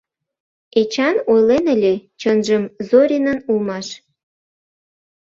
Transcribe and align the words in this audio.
Эчан 0.79 1.15
ойлен 1.31 1.65
ыле, 1.75 1.93
чынжым, 2.19 2.63
Зоринын 2.87 3.39
улмаш. 3.49 3.87